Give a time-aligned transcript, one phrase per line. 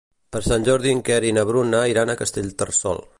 [0.35, 3.07] Per Sant Jordi en Quer i na Bruna iran a Castellterçol.